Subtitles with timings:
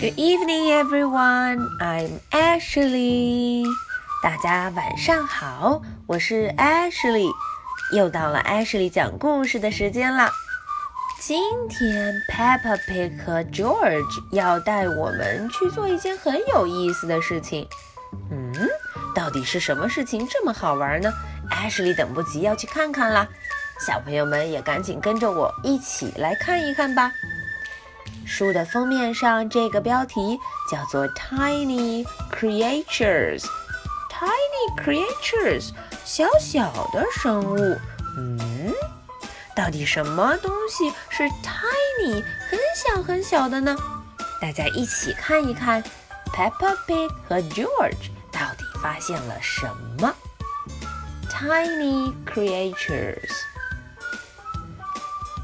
[0.00, 1.76] Good evening, everyone.
[1.78, 3.66] I'm Ashley.
[4.22, 7.30] 大家晚上好，我是 Ashley。
[7.92, 10.30] 又到了 Ashley 讲故事的时间了。
[11.20, 17.68] 今天 Peppa Pig 和 George 要带我们去做一件很有意思的事情。
[18.30, 18.54] 嗯，
[19.14, 21.12] 到底是什么事情这么好玩呢
[21.50, 23.28] ？Ashley 等不及要去看看啦。
[23.86, 27.12] 小朋友们也赶紧跟着我一起来看一看吧。
[28.30, 30.38] 书的封面上这个标题
[30.70, 33.44] 叫做 Tiny Creatures。
[34.08, 35.70] Tiny creatures，
[36.04, 37.76] 小小的生物。
[38.16, 38.72] 嗯，
[39.56, 43.76] 到底什么东西是 tiny，很小很小的呢？
[44.40, 45.82] 大家一起看一看
[46.32, 49.66] ，Peppa Pig 和 George 到底发现了什
[49.98, 50.14] 么
[51.28, 53.30] ？Tiny creatures。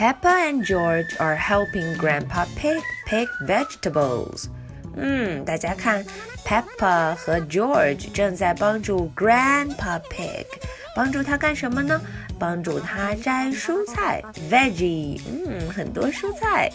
[0.00, 4.46] Peppa and George are helping Grandpa Pig pick vegetables.
[4.96, 6.04] 嗯，大家看，
[6.44, 10.46] Peppa 和 George 正在帮助 Grandpa Pig，
[10.94, 12.00] 帮助他干什么呢？
[12.38, 16.70] 帮助他摘蔬菜，veggie，嗯，很多蔬菜。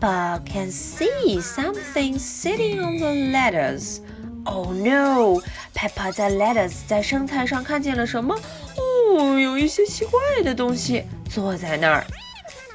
[0.05, 4.03] Peppa can see something sitting on the lettuce.
[4.45, 5.41] Oh no!
[5.75, 8.39] Peppa 在 lettuce 在生菜上看见了什么？
[8.77, 12.05] 哦，有一些奇怪的东西坐在那儿。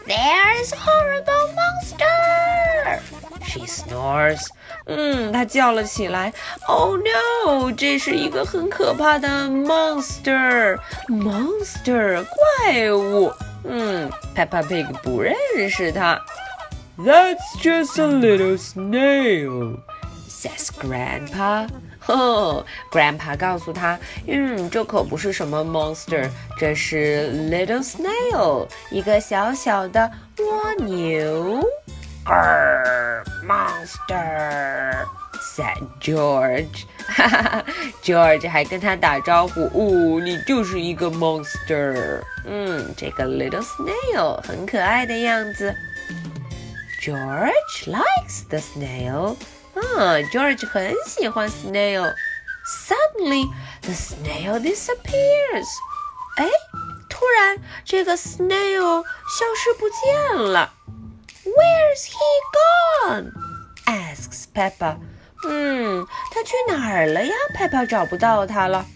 [0.08, 3.00] There's horrible monster!
[3.46, 4.48] She snores.
[4.88, 6.34] 嗯，她叫了起来。
[6.68, 7.72] Oh no！
[7.72, 13.32] 这是一个很可怕的 monster，monster monster, 怪物。
[13.66, 15.36] 嗯，Peppa Pig 不认
[15.70, 16.20] 识它。
[16.99, 19.79] That's just a little snail
[20.29, 21.69] says Grandpa。
[22.07, 26.29] 哦，Grandpa 告诉他，嗯，这可不是什么 monster，
[26.59, 31.67] 这是 little snail，一个小小的蜗牛。
[32.27, 35.07] Grr, monster
[35.41, 36.85] said George。
[37.07, 37.65] 哈 哈哈，
[38.03, 42.21] George 还跟他打招呼，哦，你就是一个 monster。
[42.47, 45.75] 嗯，这个 little snail 很可爱的样子。
[47.03, 49.37] George likes the snail.
[49.75, 53.51] 嗯，George 很喜欢 snail。Suddenly,
[53.83, 55.67] the snail disappears.
[56.37, 56.49] 哎，
[57.11, 60.73] 突然这个 snail 消失不见了。
[61.45, 62.25] Where's he
[63.05, 63.33] gone?
[63.85, 64.97] asks Peppa.
[65.47, 67.35] 嗯，他去哪儿了呀？
[67.59, 68.87] Peppa 找不到他了。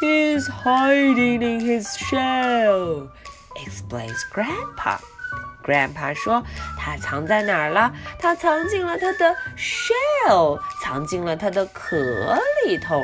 [0.00, 3.08] He's hiding in his shell,
[3.56, 4.98] explains Grandpa.
[5.66, 7.92] Grandpa 说：“他藏在哪儿了？
[8.18, 11.96] 他藏进了他的 shell，藏进了他的壳
[12.66, 12.96] 里头。”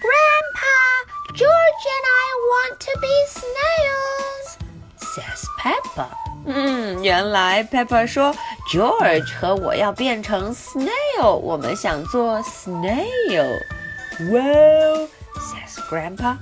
[0.00, 1.04] Grandpa,
[1.34, 4.56] George and I want to be snails,
[5.00, 6.06] says Peppa.
[6.46, 8.32] 嗯，原来 Peppa 说
[8.72, 15.08] George 和我要变成 snail，我们想做 snail。Well,
[15.40, 16.36] says Grandpa,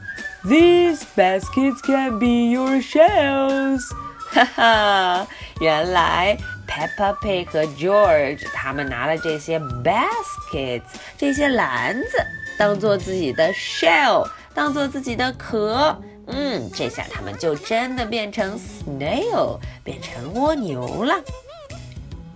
[0.44, 3.90] these baskets can be your shells.
[4.30, 5.26] 哈哈，
[5.60, 10.82] 原来 Peppa Pig 和 George 他们拿了这些 baskets
[11.16, 12.18] 这些篮子
[12.58, 15.96] 当做自己的 shell，当做自己的壳。
[16.26, 21.14] 嗯，这下他们就真的变成 snail，变成蜗牛了。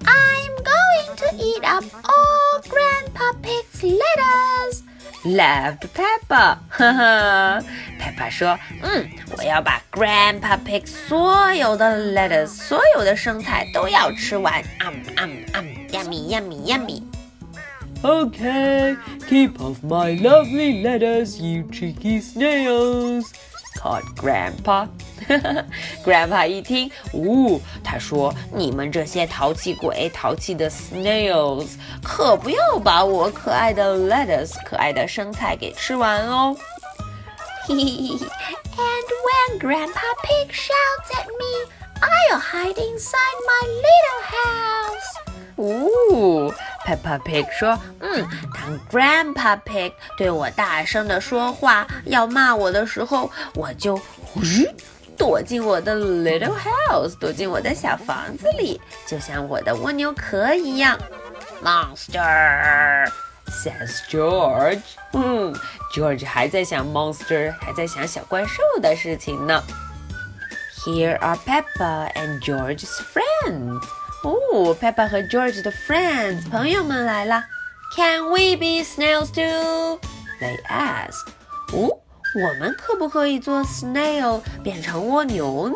[0.04, 4.82] I'm going to eat up all Grandpa Pig's lettuce.
[5.24, 7.62] Laughed Peppa，哈哈
[8.17, 14.63] ，Peppa 说：“嗯，我要把 Grandpa Pig 所有的 lettuce，所有的生菜都要吃完。
[14.85, 17.03] 嗯嗯嗯，yummy yummy yummy。”
[18.03, 18.97] Okay,
[19.29, 23.31] keep off my lovely lettuce, you cheeky snails.
[23.83, 24.87] called Grandpa.
[26.03, 31.67] Grandpa 一听，呜、哦，他说：“你们这些淘气鬼、淘气的 snails，
[32.01, 36.55] 可不要把我可爱的 lettuce、可爱的生菜给吃完哦。”
[37.68, 41.52] And when Grandpa Pig shouts at me,
[42.00, 45.10] I'll hide inside my little house.
[45.56, 46.54] 哦，
[46.86, 54.40] Peppa Pig 说：“嗯，当 Grandpa Pig 对我大声的说话，要骂我的时候，我就呼
[55.16, 60.98] 躲进我的 little house，躲进我的小房子里，就像我的蜗牛壳一样。”
[61.60, 63.10] Monster
[63.52, 64.80] says George。
[65.12, 65.54] 嗯，
[65.94, 69.62] George 还在想 monster，还在想小怪兽的事情呢。
[70.84, 73.82] Here are Peppa and George's friends.
[74.24, 77.44] 哦，Peppa 和 George 的 friends 朋友们来了。
[77.96, 79.98] Can we be snails too?
[80.40, 81.26] They ask.
[81.72, 82.00] 哦，
[82.34, 85.74] 我们可不可以做 snail 变成蜗牛呢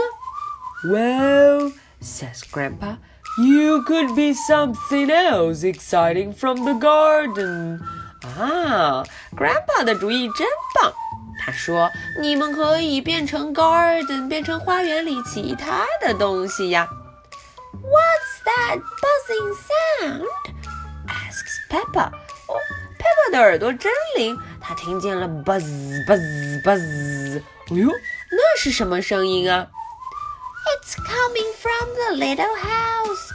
[0.84, 2.96] Well, says Grandpa,
[3.37, 7.79] You could be something else exciting from the garden.
[8.37, 9.03] 啊
[9.35, 10.91] ，Grandpa 的主意真棒。
[11.39, 11.89] 他说
[12.19, 16.87] ：“你们可以变成 garden，变成花园里其他的东西呀。”
[17.79, 19.53] What's that buzzing
[20.01, 20.27] sound?
[21.07, 22.07] asks Peppa.
[22.47, 22.57] 哦
[22.97, 25.63] ，Peppa 的耳朵真灵，她听见了 buzz
[26.05, 27.41] buzz buzz。
[27.69, 27.87] 哎呦，
[28.31, 29.67] 那是什么声音啊
[30.86, 33.32] ？It's coming from the little house,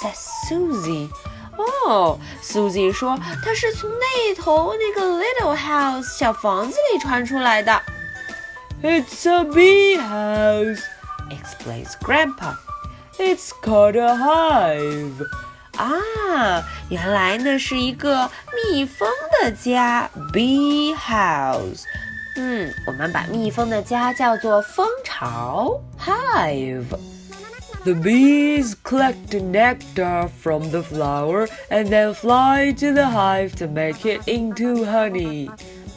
[0.00, 1.10] says Susie.
[1.56, 7.82] 哦，Susie 说它是从那头那个 little house 小房子里传出来的。
[8.82, 10.82] It's a bee house.
[11.30, 12.56] Explains Grandpa.
[13.18, 15.26] It's called a hive.
[15.78, 19.08] 啊，原来那是一个蜜蜂
[19.40, 21.84] 的家，bee house。
[22.35, 26.85] 嗯，我们把蜜蜂的家叫做蜂巢，hive。
[27.83, 34.21] The bees collect nectar from the flower and then fly to the hive to make it
[34.27, 35.49] into honey.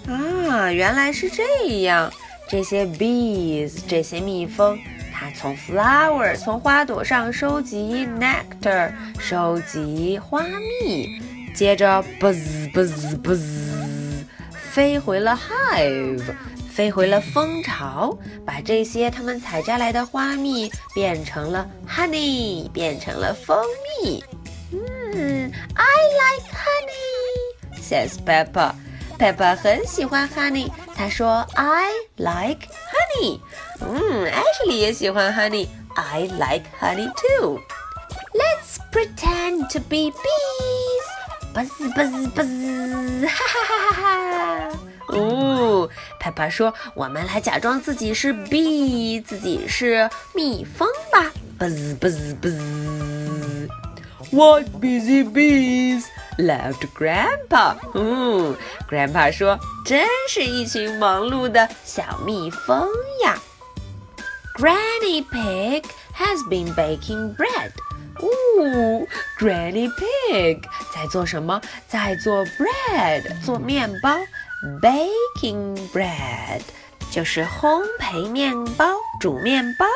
[0.08, 2.10] 啊，原来是这样。
[2.48, 4.78] 这些 bees，这些蜜蜂，
[5.12, 11.20] 它从 flower，从花朵上收集 nectar，收集花蜜，
[11.54, 13.83] 接着 buzz buzz buzz，
[14.74, 16.34] 飞回了 hive，
[16.68, 23.56] 飞回了蜂巢，把这些它们采摘来的花蜜变成了 honey，变成了蜂
[24.02, 24.24] 蜜。
[24.72, 25.84] 嗯，I
[26.18, 27.80] like honey。
[27.80, 28.74] says Peppa。
[29.16, 33.38] Peppa 很喜欢 honey，她说 I like honey。
[33.80, 37.60] 嗯，Ashley 也喜欢 honey，I like honey too。
[38.32, 40.83] Let's pretend to be bees。
[41.54, 44.78] Buzz buzz buzz，哈哈哈哈哈！
[45.08, 45.88] 哦
[46.20, 51.30] ，Peppa 说，我们来假装自己是 bee，自己是蜜蜂吧。
[51.58, 53.68] buzz buzz buzz。
[54.32, 56.06] What busy bees!
[56.38, 57.76] laughed Grandpa。
[57.94, 58.56] 嗯
[58.90, 62.88] ，Grandpa 说，真是一群忙碌的小蜜蜂
[63.22, 63.38] 呀。
[64.56, 65.84] Granny Pig
[66.16, 67.70] has been baking bread。
[68.16, 69.06] 哦
[69.38, 70.62] ，Granny Pig
[70.94, 71.60] 在做什么？
[71.88, 74.16] 在做 bread，做面包。
[74.80, 76.62] Baking bread
[77.10, 78.86] 就是烘焙面包，
[79.20, 79.86] 煮面包。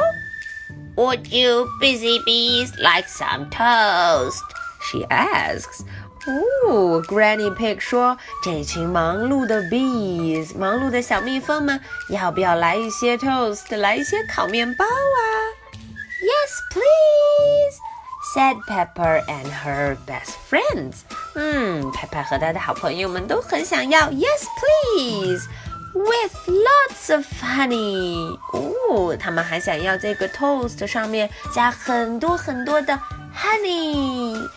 [0.96, 4.42] Would you busy bees like some toast?
[4.82, 5.84] She asks.
[6.26, 11.80] 哦，Granny Pig 说：“这群忙碌的 bees，忙碌的小蜜蜂们，
[12.10, 15.20] 要不要来一些 toast，来一些烤面包啊
[16.20, 17.78] ？”Yes, please,
[18.34, 21.04] said Peppa and her best friends.
[24.12, 25.48] yes please.
[25.94, 28.38] With lots of honey.
[28.52, 32.98] 哦，他们还想要这个 toast 上面加很多很多的
[33.34, 34.48] honey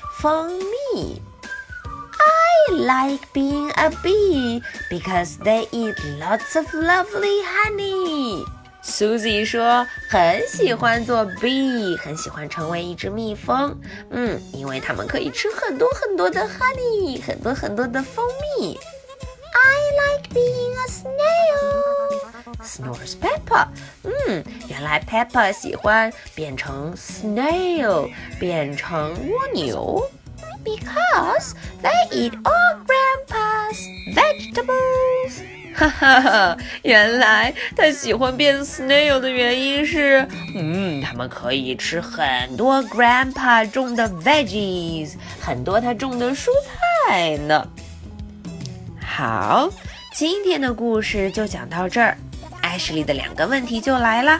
[2.19, 8.45] I like being a bee because they eat lots of lovely honey.
[8.83, 13.79] Susie 说很喜欢做 bee，很喜欢成为一只蜜蜂。
[14.09, 18.25] 嗯，因为它们可以吃很多很多的 honey，很多很多的蜂
[18.59, 18.79] 蜜。
[19.53, 22.21] I like being a snail.
[22.63, 23.67] Snores Peppa.
[24.03, 28.09] 嗯，原来 Peppa 喜欢变成 snail，
[28.39, 30.09] 变成蜗牛。
[30.63, 33.79] Because they eat all Grandpa's
[34.15, 35.60] vegetables.
[35.73, 46.49] 哈哈哈，原来他喜欢变 snail 的原因是，嗯，他们可以吃很多 Grandpa 种的 veggies，很多他种的蔬
[47.07, 47.67] 菜呢。
[49.03, 49.69] 好，
[50.13, 52.17] 今天的故事就讲到这儿。
[52.61, 54.39] 艾什莉的两个问题就来了。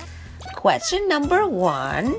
[0.55, 2.13] Question number one: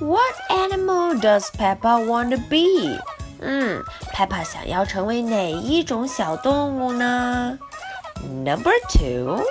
[0.00, 2.98] What animal does Peppa want to be?
[3.42, 3.82] 嗯
[4.12, 7.58] ，Peppa 想要成为哪一种小动物呢
[8.43, 9.43] ？Number two: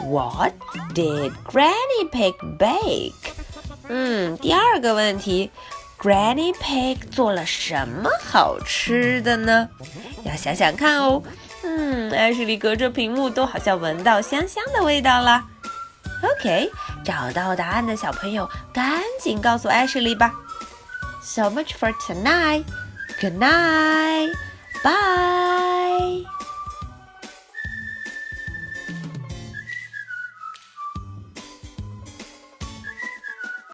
[0.00, 0.52] What
[0.94, 3.32] did Granny Pig bake?
[3.88, 5.50] 嗯，第二个问题，
[6.00, 9.68] Granny Pig 做了什么好吃的呢？
[10.24, 11.22] 要想想看哦。
[11.62, 15.44] 嗯，艾什莉隔着屏幕都好像闻到香香的味道啦。
[16.22, 16.70] OK，
[17.04, 20.32] 找到答案的小朋友赶紧告诉艾什莉吧。
[21.22, 22.64] So much for tonight.
[23.20, 24.32] Good night.
[24.82, 26.24] Bye.